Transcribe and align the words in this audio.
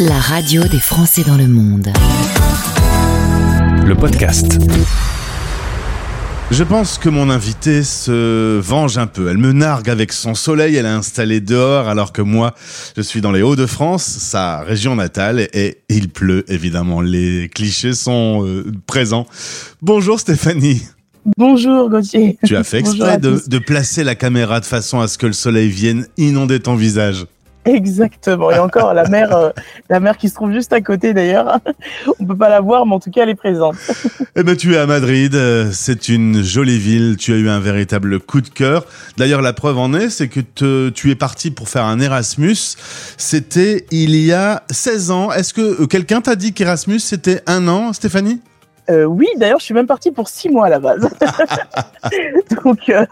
La 0.00 0.18
radio 0.18 0.64
des 0.64 0.80
Français 0.80 1.22
dans 1.22 1.36
le 1.36 1.46
monde. 1.46 1.86
Le 3.86 3.94
podcast. 3.94 4.58
Je 6.50 6.64
pense 6.64 6.98
que 6.98 7.08
mon 7.08 7.30
invité 7.30 7.84
se 7.84 8.58
venge 8.58 8.98
un 8.98 9.06
peu. 9.06 9.28
Elle 9.28 9.38
me 9.38 9.52
nargue 9.52 9.88
avec 9.88 10.12
son 10.12 10.34
soleil, 10.34 10.74
elle 10.74 10.86
est 10.86 10.88
installée 10.88 11.40
dehors 11.40 11.86
alors 11.86 12.12
que 12.12 12.22
moi, 12.22 12.56
je 12.96 13.02
suis 13.02 13.20
dans 13.20 13.30
les 13.30 13.42
Hauts-de-France, 13.42 14.02
sa 14.02 14.62
région 14.62 14.96
natale, 14.96 15.46
et 15.52 15.78
il 15.88 16.08
pleut 16.08 16.44
évidemment. 16.48 17.00
Les 17.00 17.48
clichés 17.48 17.94
sont 17.94 18.44
euh, 18.44 18.72
présents. 18.88 19.28
Bonjour 19.80 20.18
Stéphanie. 20.18 20.82
Bonjour 21.36 21.88
Gauthier. 21.88 22.36
Tu 22.44 22.56
as 22.56 22.64
fait 22.64 22.80
exprès 22.80 23.18
de 23.18 23.58
placer 23.58 24.02
la 24.02 24.16
caméra 24.16 24.58
de 24.58 24.66
façon 24.66 24.98
à 24.98 25.06
ce 25.06 25.18
que 25.18 25.26
le 25.26 25.32
soleil 25.32 25.68
vienne 25.68 26.08
inonder 26.16 26.58
ton 26.58 26.74
visage. 26.74 27.26
Exactement. 27.74 28.50
Et 28.50 28.58
encore 28.58 28.92
la 28.94 29.08
mer, 29.08 29.34
euh, 29.34 29.50
la 29.88 30.00
mer 30.00 30.16
qui 30.16 30.28
se 30.28 30.34
trouve 30.34 30.52
juste 30.52 30.72
à 30.72 30.80
côté 30.80 31.14
d'ailleurs. 31.14 31.58
On 32.20 32.24
peut 32.24 32.36
pas 32.36 32.48
la 32.48 32.60
voir, 32.60 32.86
mais 32.86 32.94
en 32.94 33.00
tout 33.00 33.10
cas 33.10 33.22
elle 33.22 33.30
est 33.30 33.34
présente. 33.34 33.76
Eh 34.36 34.42
ben, 34.42 34.56
tu 34.56 34.74
es 34.74 34.78
à 34.78 34.86
Madrid, 34.86 35.34
euh, 35.34 35.70
c'est 35.72 36.08
une 36.08 36.42
jolie 36.42 36.78
ville, 36.78 37.16
tu 37.16 37.32
as 37.32 37.36
eu 37.36 37.48
un 37.48 37.60
véritable 37.60 38.20
coup 38.20 38.40
de 38.40 38.48
cœur. 38.48 38.84
D'ailleurs, 39.16 39.42
la 39.42 39.52
preuve 39.52 39.78
en 39.78 39.94
est, 39.94 40.10
c'est 40.10 40.28
que 40.28 40.90
tu 40.90 41.10
es 41.10 41.14
parti 41.14 41.50
pour 41.50 41.68
faire 41.68 41.84
un 41.84 42.00
Erasmus. 42.00 42.76
C'était 43.16 43.86
il 43.90 44.14
y 44.16 44.32
a 44.32 44.62
16 44.70 45.10
ans. 45.10 45.32
Est-ce 45.32 45.54
que 45.54 45.82
euh, 45.82 45.86
quelqu'un 45.86 46.20
t'a 46.20 46.36
dit 46.36 46.52
qu'Erasmus, 46.52 46.98
c'était 46.98 47.42
un 47.46 47.68
an, 47.68 47.92
Stéphanie? 47.92 48.40
Euh, 48.90 49.04
oui, 49.04 49.26
d'ailleurs 49.38 49.60
je 49.60 49.64
suis 49.64 49.74
même 49.74 49.86
partie 49.86 50.10
pour 50.10 50.28
six 50.28 50.50
mois 50.50 50.66
à 50.66 50.68
la 50.68 50.78
base. 50.78 51.08
Donc 52.64 52.88
euh, 52.90 53.06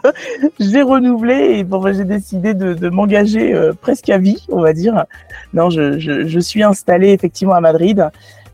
j'ai 0.59 0.83
renouvelé 0.83 1.57
et 1.57 1.63
bon, 1.63 1.79
bah, 1.79 1.93
j'ai 1.93 2.03
décidé 2.03 2.53
de, 2.53 2.73
de 2.73 2.89
m'engager 2.89 3.53
euh, 3.53 3.73
presque 3.73 4.09
à 4.09 4.19
vie, 4.19 4.45
on 4.49 4.61
va 4.61 4.73
dire. 4.73 5.05
Non, 5.53 5.69
je, 5.69 5.97
je, 5.97 6.27
je 6.27 6.39
suis 6.39 6.61
installée 6.61 7.09
effectivement 7.09 7.55
à 7.55 7.61
Madrid. 7.61 8.07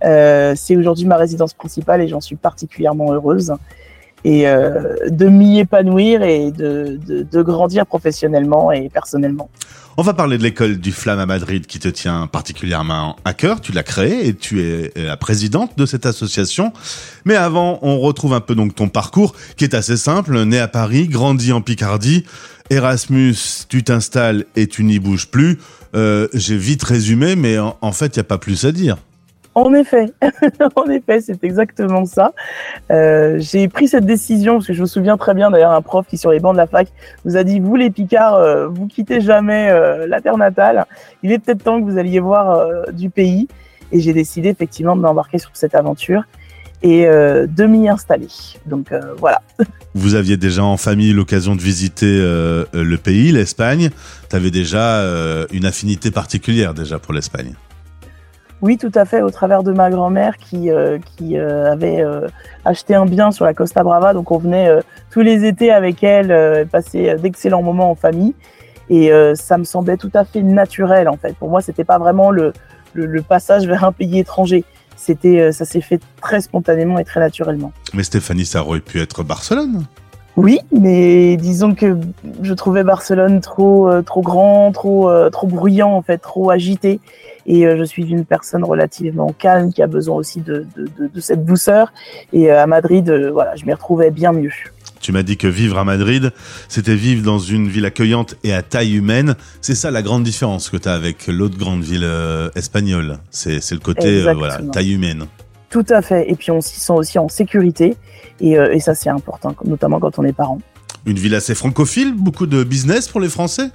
Euh, 0.05 0.53
c'est 0.55 0.77
aujourd'hui 0.77 1.05
ma 1.05 1.17
résidence 1.17 1.53
principale 1.53 2.01
et 2.01 2.07
j'en 2.07 2.21
suis 2.21 2.37
particulièrement 2.37 3.11
heureuse. 3.13 3.53
Et 4.25 4.47
euh, 4.47 4.95
de 5.09 5.27
m'y 5.27 5.59
épanouir 5.59 6.23
et 6.23 6.51
de, 6.51 6.99
de, 7.07 7.23
de 7.23 7.41
grandir 7.41 7.85
professionnellement 7.85 8.71
et 8.71 8.89
personnellement. 8.89 9.49
On 9.97 10.01
va 10.01 10.13
parler 10.13 10.37
de 10.37 10.43
l'école 10.43 10.77
du 10.77 10.93
Flamme 10.93 11.19
à 11.19 11.25
Madrid 11.25 11.65
qui 11.65 11.77
te 11.77 11.89
tient 11.89 12.27
particulièrement 12.27 13.17
à 13.25 13.33
cœur. 13.33 13.59
Tu 13.59 13.73
l'as 13.73 13.83
créée 13.83 14.27
et 14.27 14.33
tu 14.33 14.61
es 14.61 14.93
la 14.95 15.17
présidente 15.17 15.77
de 15.77 15.85
cette 15.85 16.05
association. 16.05 16.71
Mais 17.25 17.35
avant, 17.35 17.79
on 17.81 17.99
retrouve 17.99 18.33
un 18.33 18.39
peu 18.39 18.55
donc 18.55 18.75
ton 18.75 18.87
parcours 18.87 19.35
qui 19.57 19.65
est 19.65 19.73
assez 19.73 19.97
simple. 19.97 20.41
Né 20.45 20.57
à 20.57 20.69
Paris, 20.69 21.09
grandi 21.09 21.51
en 21.51 21.61
Picardie. 21.61 22.23
Erasmus, 22.69 23.35
tu 23.67 23.83
t'installes 23.83 24.45
et 24.55 24.67
tu 24.67 24.85
n'y 24.85 24.99
bouges 24.99 25.27
plus. 25.27 25.59
Euh, 25.95 26.29
J'ai 26.33 26.55
vite 26.55 26.83
résumé, 26.83 27.35
mais 27.35 27.57
en, 27.59 27.75
en 27.81 27.91
fait, 27.91 28.15
il 28.15 28.19
n'y 28.19 28.21
a 28.21 28.25
pas 28.25 28.37
plus 28.37 28.63
à 28.63 28.71
dire. 28.71 28.95
En 29.59 29.73
effet, 29.73 30.05
en 30.77 30.89
effet, 30.89 31.19
c'est 31.19 31.43
exactement 31.43 32.05
ça. 32.05 32.31
Euh, 32.91 33.35
j'ai 33.39 33.67
pris 33.67 33.89
cette 33.89 34.05
décision 34.05 34.53
parce 34.53 34.67
que 34.67 34.73
je 34.73 34.81
me 34.81 34.87
souviens 34.87 35.17
très 35.17 35.33
bien 35.33 35.51
d'ailleurs 35.51 35.73
un 35.73 35.81
prof 35.81 36.07
qui 36.07 36.17
sur 36.17 36.31
les 36.31 36.39
bancs 36.39 36.53
de 36.53 36.57
la 36.57 36.65
fac 36.65 36.87
nous 37.25 37.35
a 37.35 37.43
dit 37.43 37.59
vous 37.59 37.75
les 37.75 37.89
Picards, 37.89 38.35
euh, 38.35 38.69
vous 38.69 38.87
quittez 38.87 39.19
jamais 39.19 39.67
euh, 39.69 40.07
la 40.07 40.21
terre 40.21 40.37
natale. 40.37 40.85
Il 41.23 41.33
est 41.33 41.39
peut-être 41.39 41.61
temps 41.61 41.81
que 41.81 41.91
vous 41.91 41.97
alliez 41.97 42.21
voir 42.21 42.51
euh, 42.51 42.83
du 42.93 43.09
pays. 43.09 43.49
Et 43.91 43.99
j'ai 43.99 44.13
décidé 44.13 44.47
effectivement 44.47 44.95
de 44.95 45.01
m'embarquer 45.01 45.39
sur 45.39 45.49
cette 45.53 45.75
aventure 45.75 46.23
et 46.81 47.05
de 47.07 47.65
m'y 47.65 47.89
installer. 47.89 48.27
Donc 48.67 48.93
voilà. 49.17 49.41
Vous 49.95 50.13
aviez 50.13 50.37
déjà 50.37 50.63
en 50.63 50.77
famille 50.77 51.11
l'occasion 51.11 51.55
de 51.55 51.61
visiter 51.61 52.19
le 52.71 52.95
pays, 52.97 53.31
l'Espagne. 53.31 53.89
Tu 54.29 54.35
avais 54.35 54.51
déjà 54.51 55.03
une 55.51 55.65
affinité 55.65 56.11
particulière 56.11 56.75
déjà 56.75 56.99
pour 56.99 57.13
l'Espagne. 57.15 57.55
Oui, 58.61 58.77
tout 58.77 58.91
à 58.95 59.05
fait, 59.05 59.21
au 59.21 59.29
travers 59.29 59.63
de 59.63 59.71
ma 59.71 59.89
grand-mère 59.89 60.37
qui, 60.37 60.69
euh, 60.69 60.97
qui 61.15 61.37
euh, 61.37 61.71
avait 61.71 62.01
euh, 62.01 62.27
acheté 62.65 62.93
un 62.93 63.05
bien 63.05 63.31
sur 63.31 63.45
la 63.45 63.53
Costa 63.53 63.83
Brava. 63.83 64.13
Donc, 64.13 64.31
on 64.31 64.37
venait 64.37 64.67
euh, 64.67 64.81
tous 65.11 65.21
les 65.21 65.45
étés 65.45 65.71
avec 65.71 66.03
elle 66.03 66.31
euh, 66.31 66.65
passer 66.65 67.15
d'excellents 67.15 67.61
moments 67.61 67.89
en 67.91 67.95
famille. 67.95 68.35
Et 68.89 69.13
euh, 69.13 69.33
ça 69.35 69.57
me 69.57 69.63
semblait 69.63 69.97
tout 69.97 70.11
à 70.13 70.25
fait 70.25 70.41
naturel, 70.41 71.07
en 71.07 71.15
fait. 71.15 71.35
Pour 71.35 71.49
moi, 71.49 71.61
c'était 71.61 71.83
pas 71.83 71.99
vraiment 71.99 72.31
le, 72.31 72.51
le, 72.93 73.05
le 73.05 73.21
passage 73.21 73.65
vers 73.65 73.83
un 73.83 73.91
pays 73.91 74.19
étranger. 74.19 74.65
C'était, 74.97 75.39
euh, 75.39 75.51
ça 75.53 75.63
s'est 75.63 75.79
fait 75.79 76.01
très 76.21 76.41
spontanément 76.41 76.99
et 76.99 77.05
très 77.05 77.21
naturellement. 77.21 77.71
Mais 77.93 78.03
Stéphanie, 78.03 78.45
ça 78.45 78.63
aurait 78.63 78.81
pu 78.81 78.99
être 78.99 79.23
Barcelone. 79.23 79.85
Oui, 80.35 80.59
mais 80.71 81.37
disons 81.37 81.73
que 81.73 81.97
je 82.41 82.53
trouvais 82.53 82.83
Barcelone 82.83 83.41
trop 83.41 83.89
euh, 83.89 84.01
trop 84.01 84.21
grand, 84.21 84.71
trop 84.71 85.09
euh, 85.09 85.29
trop 85.29 85.47
bruyant 85.47 85.91
en 85.91 86.01
fait, 86.01 86.17
trop 86.17 86.49
agité. 86.49 87.01
Et 87.49 87.65
euh, 87.65 87.77
je 87.79 87.83
suis 87.83 88.05
une 88.09 88.25
personne 88.25 88.63
relativement 88.63 89.33
calme 89.37 89.73
qui 89.73 89.81
a 89.81 89.87
besoin 89.87 90.15
aussi 90.15 90.39
de 90.39 90.67
de, 90.77 90.87
de, 90.97 91.07
de 91.07 91.19
cette 91.19 91.43
douceur. 91.43 91.91
Et 92.31 92.51
euh, 92.51 92.63
à 92.63 92.67
Madrid, 92.67 93.09
euh, 93.09 93.31
voilà, 93.31 93.55
je 93.57 93.65
m'y 93.65 93.73
retrouvais 93.73 94.11
bien 94.11 94.31
mieux. 94.31 94.53
Tu 95.01 95.11
m'as 95.11 95.23
dit 95.23 95.35
que 95.35 95.47
vivre 95.47 95.77
à 95.79 95.83
Madrid, 95.83 96.31
c'était 96.67 96.95
vivre 96.95 97.23
dans 97.23 97.39
une 97.39 97.67
ville 97.67 97.85
accueillante 97.85 98.35
et 98.43 98.53
à 98.53 98.61
taille 98.61 98.95
humaine. 98.95 99.35
C'est 99.61 99.73
ça 99.73 99.91
la 99.91 100.01
grande 100.01 100.23
différence 100.23 100.69
que 100.69 100.77
tu 100.77 100.87
as 100.87 100.93
avec 100.93 101.27
l'autre 101.27 101.57
grande 101.57 101.81
ville 101.81 102.03
euh, 102.03 102.49
espagnole. 102.55 103.17
C'est 103.31 103.71
le 103.71 103.79
côté 103.79 104.27
euh, 104.27 104.33
voilà, 104.33 104.59
taille 104.71 104.93
humaine. 104.93 105.25
Tout 105.69 105.85
à 105.89 106.01
fait. 106.01 106.29
Et 106.29 106.35
puis 106.35 106.51
on 106.51 106.61
s'y 106.61 106.79
sent 106.79 106.93
aussi 106.93 107.17
en 107.17 107.29
sécurité. 107.29 107.95
Et, 108.41 108.59
euh, 108.59 108.73
et 108.73 108.79
ça 108.79 108.93
c'est 108.93 109.09
important, 109.09 109.55
notamment 109.65 109.99
quand 109.99 110.19
on 110.19 110.23
est 110.23 110.33
parent. 110.33 110.59
Une 111.05 111.17
ville 111.17 111.33
assez 111.33 111.55
francophile, 111.55 112.13
beaucoup 112.13 112.45
de 112.45 112.63
business 112.63 113.07
pour 113.07 113.21
les 113.21 113.29
Français? 113.29 113.71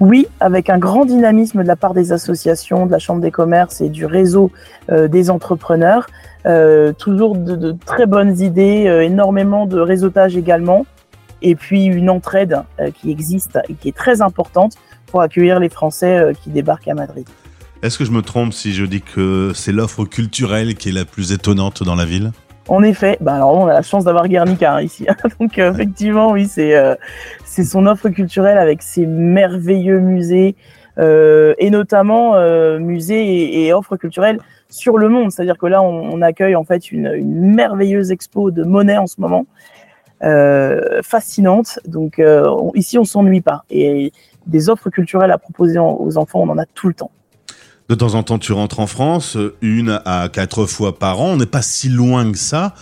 Oui, 0.00 0.28
avec 0.38 0.70
un 0.70 0.78
grand 0.78 1.04
dynamisme 1.04 1.62
de 1.62 1.66
la 1.66 1.74
part 1.74 1.92
des 1.92 2.12
associations, 2.12 2.86
de 2.86 2.92
la 2.92 3.00
Chambre 3.00 3.20
des 3.20 3.32
commerces 3.32 3.80
et 3.80 3.88
du 3.88 4.06
réseau 4.06 4.52
euh, 4.90 5.08
des 5.08 5.28
entrepreneurs. 5.28 6.06
Euh, 6.46 6.92
toujours 6.92 7.36
de, 7.36 7.56
de 7.56 7.76
très 7.84 8.06
bonnes 8.06 8.40
idées, 8.40 8.86
euh, 8.86 9.02
énormément 9.02 9.66
de 9.66 9.80
réseautage 9.80 10.36
également. 10.36 10.86
Et 11.42 11.56
puis 11.56 11.84
une 11.84 12.10
entraide 12.10 12.62
euh, 12.80 12.90
qui 12.92 13.10
existe 13.10 13.58
et 13.68 13.74
qui 13.74 13.88
est 13.88 13.96
très 13.96 14.22
importante 14.22 14.74
pour 15.06 15.20
accueillir 15.20 15.58
les 15.58 15.68
Français 15.68 16.16
euh, 16.16 16.32
qui 16.32 16.50
débarquent 16.50 16.88
à 16.88 16.94
Madrid. 16.94 17.28
Est-ce 17.82 17.98
que 17.98 18.04
je 18.04 18.12
me 18.12 18.22
trompe 18.22 18.52
si 18.52 18.74
je 18.74 18.84
dis 18.84 19.02
que 19.02 19.52
c'est 19.54 19.72
l'offre 19.72 20.04
culturelle 20.04 20.74
qui 20.74 20.88
est 20.90 20.92
la 20.92 21.04
plus 21.04 21.32
étonnante 21.32 21.82
dans 21.82 21.94
la 21.96 22.04
ville? 22.04 22.32
En 22.68 22.82
effet, 22.82 23.16
bah 23.20 23.36
alors 23.36 23.54
on 23.54 23.66
a 23.66 23.72
la 23.72 23.82
chance 23.82 24.04
d'avoir 24.04 24.28
Guernica 24.28 24.74
hein, 24.74 24.82
ici, 24.82 25.06
donc 25.40 25.58
euh, 25.58 25.72
effectivement 25.72 26.30
oui 26.32 26.46
c'est 26.46 26.76
euh, 26.76 26.94
c'est 27.44 27.64
son 27.64 27.86
offre 27.86 28.10
culturelle 28.10 28.58
avec 28.58 28.82
ses 28.82 29.06
merveilleux 29.06 30.00
musées 30.00 30.54
euh, 30.98 31.54
et 31.58 31.70
notamment 31.70 32.34
euh, 32.34 32.78
musées 32.78 33.64
et, 33.66 33.72
offres 33.72 33.96
culturelles 33.96 34.38
sur 34.68 34.98
le 34.98 35.08
monde. 35.08 35.30
C'est-à-dire 35.30 35.56
que 35.56 35.66
là 35.66 35.80
on, 35.82 36.12
on 36.12 36.20
accueille 36.20 36.56
en 36.56 36.64
fait 36.64 36.92
une, 36.92 37.06
une 37.14 37.54
merveilleuse 37.54 38.10
expo 38.10 38.50
de 38.50 38.64
Monet 38.64 38.98
en 38.98 39.06
ce 39.06 39.18
moment, 39.18 39.46
euh, 40.24 41.00
fascinante. 41.02 41.78
Donc 41.86 42.20
on- 42.20 42.72
ici 42.74 42.98
on 42.98 43.04
s'ennuie 43.04 43.40
pas 43.40 43.64
et 43.70 44.12
des 44.46 44.68
offres 44.68 44.90
culturelles 44.90 45.30
à 45.30 45.38
proposer 45.38 45.78
aux 45.78 46.18
enfants 46.18 46.40
on 46.40 46.48
en 46.50 46.58
a 46.58 46.66
tout 46.66 46.88
le 46.88 46.94
temps. 46.94 47.10
De 47.88 47.94
temps 47.94 48.16
en 48.16 48.22
temps, 48.22 48.38
tu 48.38 48.52
rentres 48.52 48.80
en 48.80 48.86
France, 48.86 49.38
euh, 49.38 49.56
une 49.62 50.02
à 50.04 50.28
quatre 50.30 50.66
fois 50.66 50.98
par 50.98 51.22
an. 51.22 51.28
On 51.32 51.36
n'est 51.38 51.46
pas 51.46 51.62
si 51.62 51.88
loin 51.88 52.30
que 52.30 52.36
ça, 52.36 52.74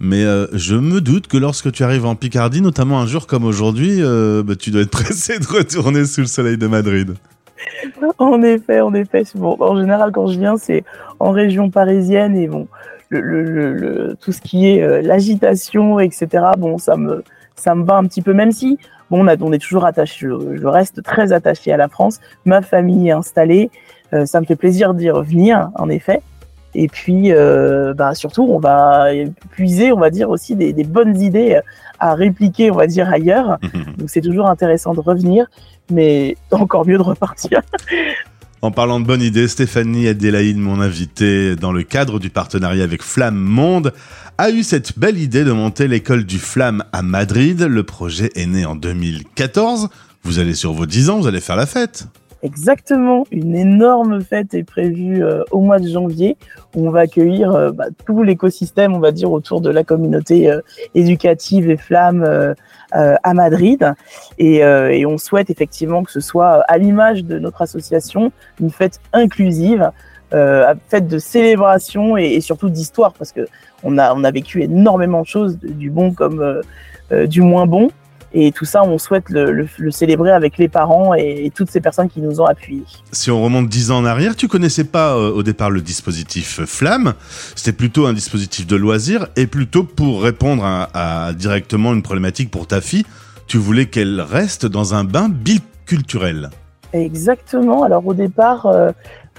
mais 0.00 0.22
euh, 0.22 0.48
je 0.52 0.76
me 0.76 1.00
doute 1.00 1.28
que 1.28 1.38
lorsque 1.38 1.72
tu 1.72 1.82
arrives 1.82 2.04
en 2.04 2.14
Picardie, 2.14 2.60
notamment 2.60 3.00
un 3.00 3.06
jour 3.06 3.26
comme 3.26 3.44
aujourd'hui, 3.44 4.02
euh, 4.02 4.42
bah, 4.42 4.56
tu 4.56 4.70
dois 4.70 4.82
être 4.82 4.90
pressé 4.90 5.38
de 5.38 5.46
retourner 5.46 6.04
sous 6.04 6.20
le 6.20 6.26
soleil 6.26 6.58
de 6.58 6.66
Madrid. 6.66 7.14
En 8.18 8.42
effet, 8.42 8.82
en 8.82 8.92
effet. 8.92 9.24
Bon, 9.34 9.56
en 9.60 9.80
général, 9.80 10.12
quand 10.12 10.26
je 10.26 10.38
viens, 10.38 10.58
c'est 10.58 10.84
en 11.20 11.30
région 11.30 11.70
parisienne 11.70 12.36
et 12.36 12.46
bon, 12.46 12.68
tout 13.10 14.32
ce 14.32 14.40
qui 14.42 14.68
est 14.68 15.02
l'agitation, 15.02 16.00
etc. 16.00 16.28
Ça 16.78 16.96
me, 16.98 17.24
ça 17.56 17.74
me 17.74 17.84
va 17.84 17.96
un 17.96 18.04
petit 18.04 18.20
peu, 18.20 18.34
même 18.34 18.52
si 18.52 18.78
bon, 19.10 19.24
on, 19.24 19.28
a, 19.28 19.36
on 19.40 19.52
est 19.52 19.58
toujours 19.58 19.84
attaché. 19.84 20.26
Je, 20.26 20.56
je 20.56 20.66
reste 20.66 21.02
très 21.02 21.32
attaché 21.32 21.72
à 21.72 21.76
la 21.76 21.88
France. 21.88 22.20
Ma 22.44 22.62
famille 22.62 23.08
est 23.08 23.12
installée. 23.12 23.70
euh, 24.12 24.26
ça 24.26 24.40
me 24.40 24.46
fait 24.46 24.56
plaisir 24.56 24.94
d'y 24.94 25.10
revenir, 25.10 25.70
en 25.76 25.88
effet. 25.88 26.20
Et 26.74 26.86
puis, 26.86 27.32
euh, 27.32 27.94
bah, 27.94 28.14
surtout, 28.14 28.44
on 28.48 28.58
va 28.60 29.06
puiser, 29.50 29.92
on 29.92 29.98
va 29.98 30.10
dire 30.10 30.30
aussi 30.30 30.54
des, 30.54 30.72
des 30.72 30.84
bonnes 30.84 31.20
idées 31.20 31.60
à 31.98 32.14
répliquer, 32.14 32.70
on 32.70 32.76
va 32.76 32.86
dire 32.86 33.08
ailleurs. 33.08 33.58
Donc, 33.98 34.08
c'est 34.08 34.20
toujours 34.20 34.48
intéressant 34.48 34.94
de 34.94 35.00
revenir, 35.00 35.46
mais 35.90 36.36
encore 36.52 36.86
mieux 36.86 36.96
de 36.96 37.02
repartir. 37.02 37.60
En 38.62 38.70
parlant 38.70 39.00
de 39.00 39.06
bonne 39.06 39.22
idée, 39.22 39.48
Stéphanie 39.48 40.06
Adélaïde, 40.06 40.58
mon 40.58 40.82
invitée 40.82 41.56
dans 41.56 41.72
le 41.72 41.82
cadre 41.82 42.18
du 42.18 42.28
partenariat 42.28 42.84
avec 42.84 43.02
Flamme 43.02 43.38
Monde, 43.38 43.94
a 44.36 44.50
eu 44.50 44.62
cette 44.64 44.98
belle 44.98 45.16
idée 45.16 45.44
de 45.44 45.52
monter 45.52 45.88
l'école 45.88 46.24
du 46.24 46.38
Flamme 46.38 46.84
à 46.92 47.00
Madrid. 47.00 47.62
Le 47.62 47.82
projet 47.84 48.30
est 48.34 48.44
né 48.44 48.66
en 48.66 48.76
2014. 48.76 49.88
Vous 50.24 50.38
allez 50.40 50.54
sur 50.54 50.74
vos 50.74 50.84
10 50.84 51.08
ans, 51.08 51.20
vous 51.20 51.26
allez 51.26 51.40
faire 51.40 51.56
la 51.56 51.64
fête. 51.64 52.06
Exactement, 52.42 53.26
une 53.30 53.54
énorme 53.54 54.22
fête 54.22 54.54
est 54.54 54.64
prévue 54.64 55.22
euh, 55.22 55.42
au 55.50 55.60
mois 55.60 55.78
de 55.78 55.86
janvier 55.86 56.38
où 56.74 56.88
on 56.88 56.90
va 56.90 57.00
accueillir 57.00 57.52
euh, 57.52 57.70
bah, 57.70 57.88
tout 58.06 58.22
l'écosystème, 58.22 58.94
on 58.94 58.98
va 58.98 59.12
dire, 59.12 59.30
autour 59.30 59.60
de 59.60 59.68
la 59.68 59.84
communauté 59.84 60.50
euh, 60.50 60.62
éducative 60.94 61.68
et 61.68 61.76
flamme 61.76 62.54
à 62.92 63.34
Madrid. 63.34 63.92
Et, 64.38 64.56
et, 64.56 65.06
on 65.06 65.16
souhaite 65.16 65.48
effectivement 65.48 66.02
que 66.02 66.10
ce 66.10 66.20
soit 66.20 66.64
à 66.66 66.76
l'image 66.76 67.24
de 67.24 67.38
notre 67.38 67.62
association 67.62 68.32
une 68.58 68.70
fête 68.70 69.00
inclusive, 69.12 69.92
fête 70.30 71.06
de 71.06 71.18
célébration 71.18 72.16
et, 72.16 72.24
et 72.24 72.40
surtout 72.40 72.68
d'histoire 72.68 73.12
parce 73.12 73.30
que 73.30 73.46
on 73.84 73.96
a, 73.96 74.12
on 74.12 74.24
a 74.24 74.30
vécu 74.32 74.62
énormément 74.62 75.22
de 75.22 75.26
choses, 75.26 75.56
du 75.58 75.88
bon 75.90 76.12
comme 76.12 76.62
du 77.28 77.42
moins 77.42 77.66
bon. 77.66 77.90
Et 78.32 78.52
tout 78.52 78.64
ça, 78.64 78.84
on 78.84 78.98
souhaite 78.98 79.28
le, 79.30 79.66
célébrer 79.90 80.30
avec 80.30 80.56
les 80.58 80.68
parents 80.68 81.14
et, 81.14 81.50
toutes 81.54 81.70
ces 81.70 81.80
personnes 81.80 82.08
qui 82.08 82.20
nous 82.20 82.40
ont 82.40 82.44
appuyés. 82.44 82.84
Si 83.10 83.30
on 83.30 83.42
remonte 83.42 83.68
dix 83.68 83.90
ans 83.90 83.98
en 83.98 84.04
arrière, 84.04 84.36
tu 84.36 84.46
connaissais 84.46 84.84
pas 84.84 85.16
euh, 85.16 85.32
au 85.32 85.42
départ 85.42 85.70
le 85.70 85.80
dispositif 85.80 86.64
Flamme. 86.64 87.14
C'était 87.56 87.72
plutôt 87.76 88.06
un 88.06 88.12
dispositif 88.12 88.66
de 88.66 88.76
loisir 88.76 89.26
et 89.36 89.46
plutôt 89.46 89.82
pour 89.82 90.22
répondre 90.22 90.64
à, 90.64 91.32
directement 91.34 91.92
une 91.92 92.02
problématique 92.02 92.50
pour 92.50 92.66
ta 92.66 92.80
fille. 92.80 93.04
Tu 93.46 93.58
voulais 93.58 93.86
qu'elle 93.86 94.20
reste 94.20 94.64
dans 94.64 94.94
un 94.94 95.02
bain 95.02 95.28
biculturel. 95.28 96.50
Exactement. 96.92 97.82
Alors 97.82 98.06
au 98.06 98.14
départ, 98.14 98.66
euh, 98.66 98.90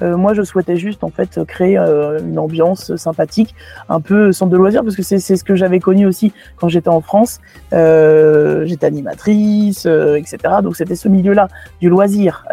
euh, 0.01 0.17
moi, 0.17 0.33
je 0.33 0.41
souhaitais 0.43 0.77
juste 0.77 1.03
en 1.03 1.09
fait 1.09 1.43
créer 1.45 1.77
euh, 1.77 2.19
une 2.19 2.39
ambiance 2.39 2.95
sympathique, 2.95 3.55
un 3.89 4.01
peu 4.01 4.31
centre 4.31 4.51
de 4.51 4.57
loisirs, 4.57 4.83
parce 4.83 4.95
que 4.95 5.03
c'est 5.03 5.19
ce 5.19 5.43
que 5.43 5.55
j'avais 5.55 5.79
connu 5.79 6.05
aussi 6.05 6.33
quand 6.57 6.69
j'étais 6.69 6.89
en 6.89 7.01
France. 7.01 7.39
Euh, 7.73 8.65
j'étais 8.65 8.85
animatrice, 8.85 9.85
etc. 9.85 10.37
Donc 10.63 10.75
c'était 10.75 10.95
ce 10.95 11.07
milieu-là 11.07 11.47
du 11.79 11.89
loisir. 11.89 12.45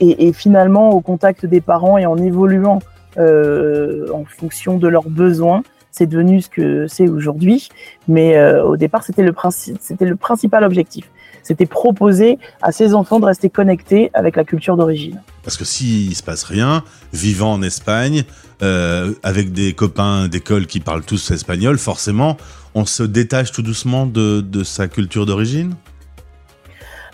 Et, 0.00 0.32
finalement, 0.32 0.90
au 0.90 1.00
contact 1.00 1.46
des 1.46 1.60
parents 1.60 1.98
et 1.98 2.06
en 2.06 2.16
évoluant 2.16 2.80
en 3.16 4.24
fonction 4.26 4.76
de 4.76 4.88
leurs 4.88 5.08
besoins, 5.08 5.62
c'est 5.92 6.06
devenu 6.06 6.40
ce 6.40 6.48
que 6.48 6.86
c'est 6.88 7.08
aujourd'hui. 7.08 7.68
Mais 8.08 8.38
au 8.60 8.76
départ, 8.76 9.04
c'était 9.04 9.22
le, 9.22 9.34
c'était 9.80 10.06
le 10.06 10.16
principal 10.16 10.64
objectif 10.64 11.10
c'était 11.44 11.66
proposer 11.66 12.38
à 12.62 12.72
ces 12.72 12.94
enfants 12.94 13.20
de 13.20 13.26
rester 13.26 13.50
connectés 13.50 14.10
avec 14.14 14.34
la 14.34 14.44
culture 14.44 14.76
d'origine. 14.76 15.20
Parce 15.44 15.56
que 15.56 15.64
s'il 15.64 16.16
se 16.16 16.22
passe 16.22 16.42
rien, 16.42 16.82
vivant 17.12 17.52
en 17.52 17.62
Espagne, 17.62 18.24
euh, 18.62 19.12
avec 19.22 19.52
des 19.52 19.74
copains 19.74 20.26
d'école 20.26 20.66
qui 20.66 20.80
parlent 20.80 21.04
tous 21.04 21.30
espagnol, 21.30 21.78
forcément, 21.78 22.36
on 22.74 22.86
se 22.86 23.02
détache 23.02 23.52
tout 23.52 23.62
doucement 23.62 24.06
de, 24.06 24.64
sa 24.64 24.88
culture 24.88 25.26
d'origine? 25.26 25.74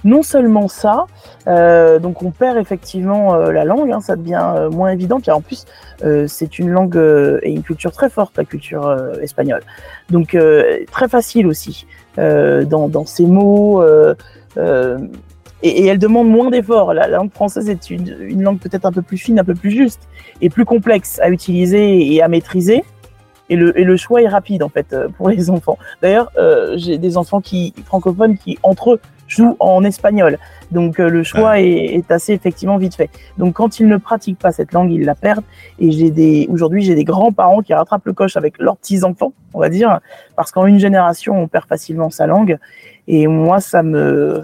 Non 0.05 0.23
seulement 0.23 0.69
ça, 0.69 1.07
euh, 1.47 1.99
donc 1.99 2.23
on 2.23 2.31
perd 2.31 2.57
effectivement 2.59 3.35
euh, 3.35 3.53
la 3.53 3.65
langue, 3.65 3.91
hein, 3.93 4.01
ça 4.01 4.17
devient 4.17 4.69
moins 4.73 4.91
évident. 4.91 5.21
Puis 5.21 5.31
en 5.31 5.41
plus, 5.41 5.65
c'est 6.27 6.59
une 6.59 6.71
langue 6.71 6.97
et 7.43 7.51
une 7.51 7.63
culture 7.63 7.93
très 7.93 8.09
forte, 8.09 8.37
la 8.39 8.45
culture 8.45 8.97
espagnole. 9.21 9.63
Donc 10.09 10.37
très 10.91 11.09
facile 11.09 11.47
aussi. 11.47 11.87
Euh, 12.19 12.65
dans, 12.65 12.89
dans, 12.89 13.07
ses 13.07 13.25
mots. 13.25 13.83
Euh, 13.83 14.15
euh, 14.59 14.99
et, 15.63 15.85
et, 15.85 15.87
elle 15.87 15.99
demande 15.99 16.29
moins 16.29 16.51
d'efforts. 16.51 16.93
La, 16.93 17.07
langue 17.07 17.33
française 17.33 17.69
est 17.69 17.89
une, 17.89 18.17
une 18.21 18.43
langue 18.43 18.59
peut-être 18.59 18.85
un 18.85 18.91
peu 18.91 19.01
plus 19.01 19.17
fine, 19.17 19.39
un 19.39 19.45
peu 19.45 19.55
plus 19.55 19.71
juste 19.71 20.09
et 20.41 20.51
plus 20.51 20.65
complexe 20.65 21.21
à 21.23 21.31
utiliser 21.31 22.13
et 22.13 22.21
à 22.21 22.27
maîtriser. 22.27 22.83
Et 23.49 23.55
le, 23.55 23.79
et 23.79 23.85
le, 23.85 23.97
choix 23.97 24.23
est 24.23 24.29
rapide 24.29 24.65
en 24.65 24.69
fait 24.69 24.95
pour 25.17 25.29
les 25.29 25.51
enfants. 25.51 25.79
D'ailleurs, 26.03 26.33
euh, 26.37 26.75
j'ai 26.77 26.99
des 26.99 27.17
enfants 27.17 27.41
qui 27.41 27.75
francophones 27.87 28.37
qui 28.37 28.59
entre 28.65 28.95
eux 28.95 29.01
jouent 29.31 29.57
en 29.61 29.85
espagnol. 29.85 30.39
Donc 30.73 31.01
euh, 31.01 31.09
le 31.09 31.23
choix 31.23 31.61
est, 31.61 31.67
est, 31.67 32.11
assez 32.11 32.33
effectivement 32.33 32.77
vite 32.77 32.95
fait. 32.95 33.11
Donc 33.39 33.55
quand 33.55 33.81
ils 33.81 33.89
ne 33.89 33.97
pratiquent 33.97 34.39
pas 34.39 34.53
cette 34.53 34.73
langue, 34.73 34.93
ils 34.93 35.05
la 35.05 35.15
perdent. 35.15 35.45
Et 35.79 35.93
j'ai 35.93 36.11
des 36.11 36.47
aujourd'hui 36.51 36.83
j'ai 36.83 36.95
des 36.95 37.05
grands-parents 37.05 37.63
qui 37.63 37.73
rattrapent 37.73 38.07
le 38.07 38.13
coche 38.13 38.37
avec 38.37 38.59
leurs 38.59 38.77
petits 38.77 39.05
enfants, 39.05 39.33
on 39.55 39.61
va 39.61 39.69
dire, 39.69 40.01
parce 40.37 40.51
qu'en 40.51 40.67
une 40.67 40.79
génération 40.79 41.41
on 41.41 41.49
perd 41.49 41.67
facilement 41.67 42.11
sa 42.11 42.27
langue. 42.27 42.59
Et 43.09 43.27
moi 43.27 43.61
ça 43.61 43.83
me, 43.83 44.43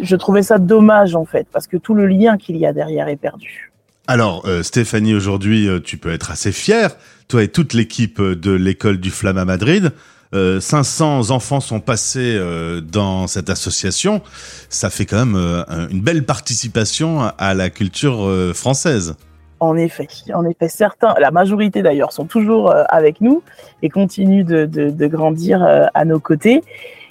je 0.00 0.16
trouvais 0.16 0.42
ça 0.42 0.58
dommage 0.58 1.14
en 1.14 1.24
fait, 1.24 1.46
parce 1.50 1.66
que 1.66 1.76
tout 1.76 1.94
le 1.94 2.06
lien 2.06 2.36
qu'il 2.36 2.56
y 2.56 2.66
a 2.66 2.72
derrière 2.72 3.08
est 3.08 3.16
perdu. 3.16 3.72
Alors 4.06 4.42
euh, 4.46 4.62
Stéphanie, 4.62 5.14
aujourd'hui 5.14 5.68
euh, 5.68 5.80
tu 5.80 5.96
peux 5.96 6.12
être 6.12 6.30
assez 6.30 6.52
fière, 6.52 6.96
toi 7.28 7.42
et 7.42 7.48
toute 7.48 7.72
l'équipe 7.72 8.20
de 8.20 8.52
l'école 8.52 8.98
du 8.98 9.10
Flamme 9.10 9.38
à 9.38 9.44
Madrid. 9.44 9.92
500 10.32 11.22
euh, 11.30 11.32
enfants 11.32 11.60
sont 11.60 11.80
passés 11.80 12.36
euh, 12.38 12.80
dans 12.80 13.26
cette 13.26 13.50
association. 13.50 14.22
Ça 14.68 14.90
fait 14.90 15.04
quand 15.04 15.18
même 15.18 15.36
euh, 15.36 15.64
une 15.90 16.00
belle 16.00 16.24
participation 16.24 17.22
à 17.36 17.54
la 17.54 17.70
culture 17.70 18.28
française. 18.54 19.16
En 19.58 19.76
effet, 19.76 20.08
en 20.32 20.46
effet, 20.46 20.68
certains, 20.68 21.14
la 21.20 21.30
majorité 21.30 21.82
d'ailleurs, 21.82 22.12
sont 22.12 22.24
toujours 22.24 22.72
avec 22.88 23.20
nous 23.20 23.42
et 23.82 23.90
continuent 23.90 24.44
de, 24.44 25.06
grandir 25.06 25.62
à 25.92 26.04
nos 26.06 26.18
côtés. 26.18 26.62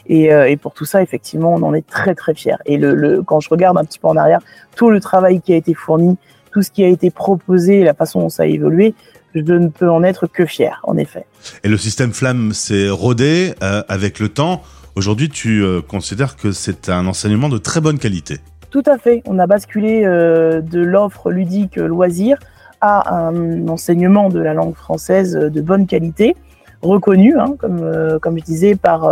Et, 0.08 0.58
pour 0.58 0.74
tout 0.74 0.86
ça, 0.86 1.04
effectivement, 1.04 1.54
on 1.54 1.62
en 1.62 1.76
est 1.76 1.86
très 1.86 2.16
très 2.16 2.34
fiers. 2.34 2.56
Et 2.66 2.78
le, 2.78 3.22
quand 3.22 3.40
je 3.40 3.50
regarde 3.50 3.78
un 3.78 3.86
petit 3.86 4.00
peu 4.00 4.08
en 4.08 4.18
arrière, 4.18 4.40
tout 4.76 4.90
le 4.90 5.00
travail 5.00 5.42
qui 5.42 5.54
a 5.54 5.58
été 5.58 5.76
fourni, 5.76 6.18
tout 6.52 6.62
ce 6.62 6.72
qui 6.72 6.84
a 6.84 6.88
été 6.88 7.12
proposé, 7.12 7.84
la 7.84 7.94
façon 7.94 8.22
dont 8.22 8.30
ça 8.30 8.44
a 8.44 8.46
évolué, 8.46 8.94
je 9.36 9.42
ne 9.42 9.68
peux 9.68 9.90
en 9.90 10.04
être 10.04 10.28
que 10.28 10.46
fier, 10.46 10.80
en 10.84 10.98
effet. 10.98 11.26
Et 11.64 11.70
le 11.70 11.78
système 11.78 12.14
Flamme 12.14 12.54
s'est 12.54 12.90
rodé 12.90 13.54
euh, 13.62 13.84
avec 13.88 14.20
le 14.20 14.30
temps. 14.30 14.62
Aujourd'hui, 14.96 15.30
tu 15.30 15.64
euh, 15.64 15.82
considères 15.82 16.36
que 16.36 16.52
c'est 16.52 16.90
un 16.90 17.06
enseignement 17.06 17.50
de 17.50 17.58
très 17.58 17.82
bonne 17.82 18.00
qualité 18.00 18.40
Tout 18.72 18.84
à 18.86 18.98
fait. 18.98 19.22
On 19.26 19.40
a 19.40 19.48
basculé 19.48 20.04
euh, 20.04 20.62
de 20.62 20.80
l'offre 20.80 21.32
ludique 21.32 21.76
loisir 21.78 22.38
à 22.82 23.18
un 23.18 23.68
enseignement 23.68 24.30
de 24.30 24.40
la 24.40 24.54
langue 24.54 24.76
française 24.76 25.34
de 25.34 25.62
bonne 25.62 25.86
qualité, 25.86 26.36
reconnu, 26.82 27.38
hein, 27.38 27.56
comme, 27.60 28.20
comme 28.22 28.40
je 28.40 28.44
disais, 28.46 28.76
par, 28.76 29.12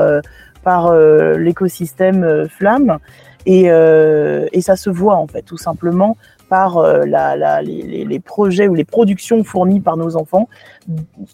par 0.64 0.94
l'écosystème 0.94 2.48
Flamme. 2.48 2.98
Et, 3.46 3.66
et, 3.66 4.62
ça 4.62 4.78
se 4.78 4.90
voit 4.90 5.16
en 5.16 5.28
fait, 5.28 5.42
tout 5.42 5.58
simplement 5.58 6.16
par 6.50 6.78
euh, 6.78 7.06
la, 7.06 7.62
les, 7.62 8.20
projets 8.20 8.68
ou 8.68 8.74
les 8.74 8.86
productions 8.86 9.44
fournies 9.44 9.80
par 9.80 9.98
nos 9.98 10.16
enfants, 10.16 10.48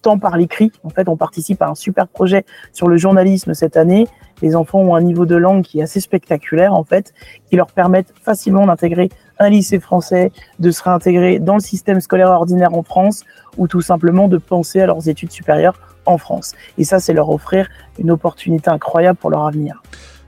tant 0.02 0.18
par 0.18 0.38
l'écrit. 0.38 0.72
En 0.84 0.90
fait, 0.90 1.08
on 1.08 1.18
participe 1.18 1.62
à 1.62 1.70
un 1.70 1.76
super 1.76 2.08
projet 2.08 2.46
sur 2.72 2.88
le 2.88 2.98
journalisme 2.98 3.54
cette 3.54 3.78
année. 3.78 4.08
Les 4.42 4.56
enfants 4.56 4.80
ont 4.80 4.96
un 4.96 5.02
niveau 5.02 5.26
de 5.26 5.36
langue 5.36 5.64
qui 5.64 5.80
est 5.80 5.84
assez 5.84 6.00
spectaculaire, 6.00 6.74
en 6.74 6.84
fait, 6.84 7.14
qui 7.50 7.56
leur 7.56 7.68
permettent 7.68 8.14
facilement 8.22 8.66
d'intégrer 8.66 9.10
un 9.40 9.50
lycée 9.50 9.80
français, 9.80 10.32
de 10.60 10.72
se 10.72 10.84
réintégrer 10.84 11.40
dans 11.40 11.56
le 11.56 11.62
système 11.62 12.02
scolaire 12.02 12.30
ordinaire 12.30 12.74
en 12.74 12.84
France, 12.84 13.24
ou 13.58 13.68
tout 13.68 13.82
simplement 13.82 14.28
de 14.28 14.38
penser 14.38 14.82
à 14.82 14.88
leurs 14.88 15.08
études 15.08 15.32
supérieures 15.32 15.80
en 16.06 16.18
France. 16.18 16.54
Et 16.78 16.84
ça, 16.84 17.00
c'est 17.00 17.14
leur 17.14 17.30
offrir 17.30 17.70
une 18.00 18.12
opportunité 18.12 18.70
incroyable 18.70 19.18
pour 19.18 19.30
leur 19.30 19.46
avenir 19.46 19.82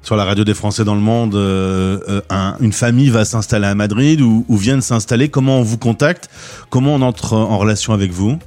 sur 0.06 0.16
la 0.16 0.24
radio 0.24 0.44
des 0.44 0.54
Français 0.54 0.84
dans 0.84 0.94
le 0.94 1.02
monde, 1.02 1.34
euh, 1.34 1.98
euh, 2.31 2.52
une 2.62 2.74
famille 2.74 3.10
va 3.10 3.25
s'installer 3.25 3.66
à 3.66 3.74
Madrid 3.74 4.22
ou, 4.22 4.46
vient 4.50 4.75
de 4.75 4.81
s'installer, 4.81 5.30
comment 5.30 5.57
on 5.57 5.63
vous 5.63 5.80
contacte? 5.80 6.30
Comment 6.69 6.94
on 6.94 7.02
entre 7.02 7.34
en 7.34 7.57
relation 7.57 7.92
avec 7.92 8.12
vous? 8.12 8.38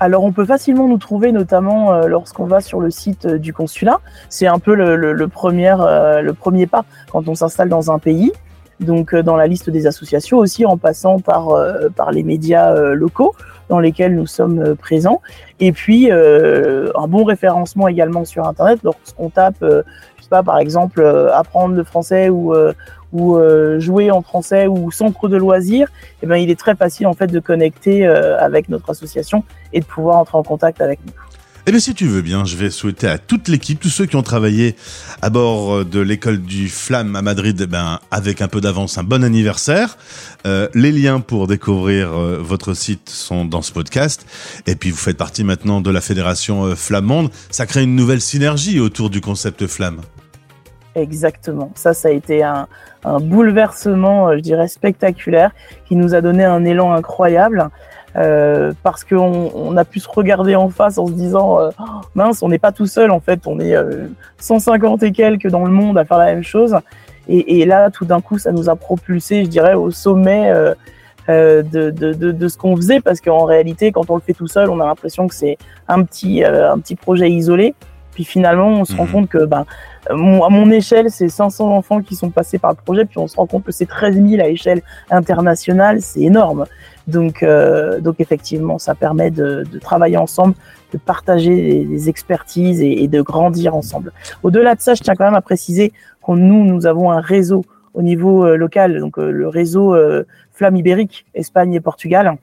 Alors 0.00 0.24
on 0.24 0.32
peut 0.32 0.44
facilement 0.44 0.88
nous 0.88 0.98
trouver 0.98 1.30
notamment 1.30 1.92
euh, 1.92 2.08
lorsqu'on 2.08 2.46
va 2.46 2.60
sur 2.60 2.80
le 2.80 2.90
site 2.90 3.28
du 3.28 3.52
consulat. 3.52 4.00
C'est 4.28 4.48
un 4.48 4.58
peu 4.58 4.74
le, 4.74 5.28
premier, 5.28 5.76
le 5.78 6.32
premier 6.32 6.66
pas 6.66 6.84
quand 7.12 7.28
on 7.28 7.36
s'installe 7.36 7.68
dans 7.68 7.92
un 7.92 8.00
pays. 8.00 8.32
Donc 8.80 9.14
dans 9.14 9.36
la 9.36 9.46
liste 9.46 9.70
des 9.70 9.86
associations 9.86 10.38
aussi 10.38 10.66
en 10.66 10.76
passant 10.76 11.20
par, 11.20 11.56
par 11.94 12.10
les 12.10 12.24
médias 12.24 12.74
locaux 12.92 13.36
dans 13.68 13.80
lesquels 13.80 14.14
nous 14.14 14.26
sommes 14.26 14.76
présents. 14.76 15.20
Et 15.60 15.72
puis 15.72 16.10
un 16.10 17.08
bon 17.08 17.24
référencement 17.24 17.88
également 17.88 18.24
sur 18.24 18.46
Internet 18.46 18.80
lorsqu'on 18.82 19.30
tape 19.30 19.64
pas, 20.28 20.42
par 20.42 20.58
exemple, 20.58 21.00
euh, 21.00 21.32
apprendre 21.34 21.74
le 21.74 21.84
français 21.84 22.28
ou, 22.28 22.54
euh, 22.54 22.72
ou 23.12 23.36
euh, 23.36 23.78
jouer 23.80 24.10
en 24.10 24.22
français 24.22 24.66
ou 24.66 24.90
centre 24.90 25.28
de 25.28 25.36
loisirs, 25.36 25.88
eh 26.22 26.26
ben, 26.26 26.36
il 26.36 26.50
est 26.50 26.58
très 26.58 26.74
facile 26.74 27.06
en 27.06 27.14
fait 27.14 27.28
de 27.28 27.40
connecter 27.40 28.06
avec 28.06 28.68
notre 28.68 28.90
association 28.90 29.44
et 29.72 29.80
de 29.80 29.84
pouvoir 29.84 30.18
entrer 30.18 30.38
en 30.38 30.42
contact 30.42 30.80
avec 30.80 31.00
nous. 31.06 31.12
Eh 31.66 31.70
bien, 31.70 31.80
si 31.80 31.94
tu 31.94 32.06
veux 32.06 32.20
bien, 32.20 32.44
je 32.44 32.58
vais 32.58 32.68
souhaiter 32.68 33.08
à 33.08 33.16
toute 33.16 33.48
l'équipe, 33.48 33.80
tous 33.80 33.88
ceux 33.88 34.04
qui 34.04 34.16
ont 34.16 34.22
travaillé 34.22 34.76
à 35.22 35.30
bord 35.30 35.86
de 35.86 35.98
l'école 35.98 36.42
du 36.42 36.68
Flamme 36.68 37.16
à 37.16 37.22
Madrid, 37.22 37.58
eh 37.58 37.66
ben, 37.66 38.00
avec 38.10 38.42
un 38.42 38.48
peu 38.48 38.60
d'avance, 38.60 38.98
un 38.98 39.02
bon 39.02 39.24
anniversaire. 39.24 39.96
Euh, 40.46 40.68
les 40.74 40.92
liens 40.92 41.20
pour 41.20 41.46
découvrir 41.46 42.12
euh, 42.12 42.36
votre 42.38 42.74
site 42.74 43.08
sont 43.08 43.46
dans 43.46 43.62
ce 43.62 43.72
podcast. 43.72 44.26
Et 44.66 44.74
puis, 44.74 44.90
vous 44.90 44.98
faites 44.98 45.16
partie 45.16 45.42
maintenant 45.42 45.80
de 45.80 45.90
la 45.90 46.02
fédération 46.02 46.64
euh, 46.64 46.74
Flamande. 46.74 47.30
Ça 47.48 47.64
crée 47.64 47.84
une 47.84 47.96
nouvelle 47.96 48.20
synergie 48.20 48.78
autour 48.78 49.08
du 49.08 49.22
concept 49.22 49.66
Flamme. 49.66 50.02
Exactement. 50.94 51.72
Ça, 51.76 51.94
ça 51.94 52.08
a 52.08 52.10
été 52.10 52.42
un 52.42 52.68
bouleversement, 53.20 54.34
je 54.34 54.40
dirais, 54.40 54.68
spectaculaire, 54.68 55.50
qui 55.88 55.96
nous 55.96 56.14
a 56.14 56.20
donné 56.20 56.44
un 56.44 56.62
élan 56.66 56.92
incroyable. 56.92 57.70
Euh, 58.16 58.72
parce 58.84 59.02
qu'on 59.02 59.50
on 59.54 59.76
a 59.76 59.84
pu 59.84 59.98
se 59.98 60.08
regarder 60.08 60.54
en 60.54 60.68
face 60.68 60.98
en 60.98 61.06
se 61.08 61.12
disant 61.12 61.58
euh, 61.58 61.70
mince, 62.14 62.44
on 62.44 62.48
n'est 62.48 62.60
pas 62.60 62.70
tout 62.70 62.86
seul 62.86 63.10
en 63.10 63.18
fait, 63.18 63.40
on 63.46 63.58
est 63.58 63.74
150 64.38 65.02
euh, 65.02 65.06
et 65.06 65.12
quelques 65.12 65.48
dans 65.48 65.64
le 65.64 65.72
monde 65.72 65.98
à 65.98 66.04
faire 66.04 66.18
la 66.18 66.26
même 66.26 66.44
chose. 66.44 66.76
Et, 67.26 67.64
là, 67.64 67.90
tout 67.90 68.04
d'un 68.04 68.20
coup, 68.20 68.36
ça 68.36 68.52
nous 68.52 68.68
a 68.68 68.76
propulsé, 68.76 69.44
je 69.44 69.48
dirais, 69.48 69.72
au 69.72 69.90
sommet 69.90 70.52
de, 71.26 71.62
de, 71.62 71.90
de, 71.90 72.12
de, 72.12 72.48
ce 72.48 72.58
qu'on 72.58 72.76
faisait, 72.76 73.00
parce 73.00 73.22
qu'en 73.22 73.46
réalité, 73.46 73.92
quand 73.92 74.10
on 74.10 74.16
le 74.16 74.20
fait 74.20 74.34
tout 74.34 74.46
seul, 74.46 74.68
on 74.68 74.78
a 74.78 74.84
l'impression 74.84 75.26
que 75.26 75.34
c'est 75.34 75.56
un 75.88 76.02
petit, 76.02 76.44
un 76.44 76.78
petit 76.78 76.96
projet 76.96 77.30
isolé. 77.30 77.74
Puis 78.12 78.24
finalement, 78.24 78.68
on 78.68 78.84
se 78.84 78.94
rend 78.94 79.06
mhm. 79.06 79.12
compte 79.12 79.28
que, 79.30 79.46
ben, 79.46 79.64
à 80.08 80.14
mon 80.14 80.70
échelle, 80.70 81.10
c'est 81.10 81.30
500 81.30 81.70
enfants 81.74 82.02
qui 82.02 82.14
sont 82.14 82.28
passés 82.28 82.58
par 82.58 82.72
le 82.72 82.76
projet, 82.76 83.06
puis 83.06 83.18
on 83.18 83.26
se 83.26 83.36
rend 83.36 83.46
compte 83.46 83.64
que 83.64 83.72
c'est 83.72 83.86
13 83.86 84.22
000 84.22 84.42
à 84.42 84.48
échelle 84.48 84.82
internationale, 85.10 86.02
c'est 86.02 86.20
énorme. 86.20 86.66
Donc, 87.06 87.42
euh, 87.42 88.00
donc 88.00 88.16
effectivement, 88.18 88.78
ça 88.78 88.94
permet 88.94 89.30
de, 89.30 89.64
de, 89.70 89.78
travailler 89.78 90.16
ensemble, 90.16 90.54
de 90.92 90.98
partager 90.98 91.84
des, 91.84 92.08
expertises 92.08 92.80
et, 92.80 93.08
de 93.08 93.20
grandir 93.20 93.74
ensemble. 93.74 94.12
Au-delà 94.42 94.74
de 94.74 94.80
ça, 94.80 94.94
je 94.94 95.02
tiens 95.02 95.14
quand 95.14 95.24
même 95.24 95.34
à 95.34 95.42
préciser 95.42 95.92
que 96.26 96.32
nous, 96.32 96.64
nous 96.64 96.86
avons 96.86 97.10
un 97.10 97.20
réseau 97.20 97.64
au 97.92 98.02
niveau 98.02 98.44
euh, 98.44 98.56
local, 98.56 99.00
donc 99.00 99.18
euh, 99.18 99.30
le 99.30 99.48
réseau 99.48 99.94
Flamme 100.52 100.76
Ibérique, 100.76 101.26
Espagne 101.34 101.74
et 101.74 101.80
Portugal. 101.80 102.36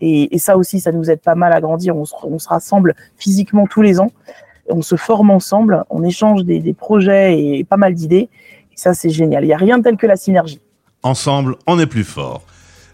Et, 0.00 0.34
et, 0.34 0.38
ça 0.38 0.56
aussi, 0.56 0.80
ça 0.80 0.90
nous 0.90 1.10
aide 1.10 1.20
pas 1.20 1.36
mal 1.36 1.52
à 1.52 1.60
grandir. 1.60 1.96
On 1.96 2.04
se, 2.04 2.14
on 2.24 2.40
se 2.40 2.48
rassemble 2.48 2.96
physiquement 3.16 3.68
tous 3.68 3.82
les 3.82 4.00
ans 4.00 4.10
on 4.68 4.82
se 4.82 4.96
forme 4.96 5.30
ensemble, 5.30 5.84
on 5.90 6.02
échange 6.02 6.44
des, 6.44 6.74
projets 6.74 7.38
et 7.38 7.64
pas 7.64 7.76
mal 7.76 7.94
d'idées. 7.94 8.28
Et 8.72 8.76
ça, 8.76 8.94
c'est 8.94 9.10
génial. 9.10 9.44
Il 9.44 9.48
n'y 9.48 9.52
a 9.52 9.58
rien 9.58 9.78
de 9.78 9.84
tel 9.84 9.96
que 9.96 10.06
la 10.06 10.16
synergie. 10.16 10.60
Ensemble, 11.02 11.56
on 11.66 11.78
est 11.78 11.86
plus 11.86 12.04
fort. 12.04 12.42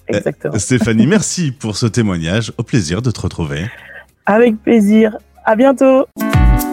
Exactement. 0.08 0.54
Euh, 0.54 0.58
Stéphanie, 0.58 1.06
merci 1.06 1.52
pour 1.52 1.76
ce 1.76 1.86
témoignage. 1.86 2.52
Au 2.58 2.62
plaisir 2.62 3.02
de 3.02 3.10
te 3.10 3.20
retrouver. 3.20 3.66
Avec 4.26 4.56
plaisir. 4.62 5.16
À 5.44 5.56
bientôt. 5.56 6.06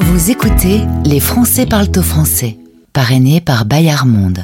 Vous 0.01 0.31
écoutez 0.31 0.81
Les 1.05 1.19
Français 1.19 1.65
parlent 1.65 1.91
au 1.95 2.01
français, 2.01 2.57
parrainé 2.93 3.41
par 3.41 3.65
Bayard 3.65 4.07
Monde. 4.07 4.43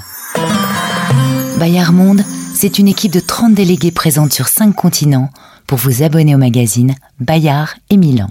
Bayard 1.59 1.93
Monde, 1.93 2.21
c'est 2.53 2.79
une 2.79 2.87
équipe 2.87 3.11
de 3.11 3.19
30 3.19 3.53
délégués 3.53 3.91
présentes 3.91 4.33
sur 4.33 4.47
5 4.47 4.73
continents 4.73 5.29
pour 5.67 5.77
vous 5.77 6.03
abonner 6.03 6.35
au 6.35 6.37
magazine 6.37 6.95
Bayard 7.19 7.75
et 7.89 7.97
Milan. 7.97 8.29